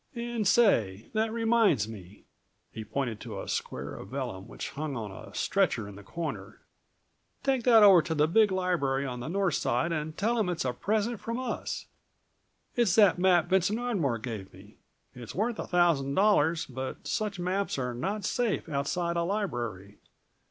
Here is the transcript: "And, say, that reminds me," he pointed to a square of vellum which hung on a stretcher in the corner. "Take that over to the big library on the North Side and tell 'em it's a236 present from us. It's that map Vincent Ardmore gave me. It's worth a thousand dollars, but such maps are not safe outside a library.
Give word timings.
"And, 0.15 0.47
say, 0.47 1.11
that 1.13 1.31
reminds 1.31 1.87
me," 1.87 2.25
he 2.71 2.83
pointed 2.83 3.19
to 3.19 3.39
a 3.39 3.47
square 3.47 3.93
of 3.93 4.07
vellum 4.07 4.47
which 4.47 4.71
hung 4.71 4.95
on 4.95 5.11
a 5.11 5.35
stretcher 5.35 5.87
in 5.87 5.93
the 5.93 6.01
corner. 6.01 6.59
"Take 7.43 7.65
that 7.65 7.83
over 7.83 8.01
to 8.01 8.15
the 8.15 8.27
big 8.27 8.51
library 8.51 9.05
on 9.05 9.19
the 9.19 9.27
North 9.27 9.53
Side 9.53 9.91
and 9.91 10.17
tell 10.17 10.39
'em 10.39 10.49
it's 10.49 10.63
a236 10.65 10.79
present 10.79 11.19
from 11.19 11.39
us. 11.39 11.85
It's 12.75 12.95
that 12.95 13.19
map 13.19 13.45
Vincent 13.47 13.77
Ardmore 13.77 14.17
gave 14.17 14.51
me. 14.51 14.77
It's 15.13 15.35
worth 15.35 15.59
a 15.59 15.67
thousand 15.67 16.15
dollars, 16.15 16.65
but 16.65 17.07
such 17.07 17.37
maps 17.37 17.77
are 17.77 17.93
not 17.93 18.25
safe 18.25 18.67
outside 18.67 19.15
a 19.17 19.21
library. 19.21 19.99